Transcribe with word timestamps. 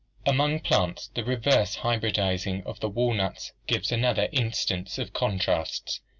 (See 0.01 0.13
PL 0.13 0.15
II.) 0.15 0.33
Among 0.35 0.59
plants 0.61 1.07
the 1.13 1.23
reverse 1.23 1.75
hybridizing 1.75 2.63
of 2.65 2.79
the 2.79 2.89
walnuts 2.89 3.51
gives 3.67 3.91
an 3.91 4.03
other 4.03 4.29
instance 4.31 4.97
of 4.97 5.13
contrasts. 5.13 6.01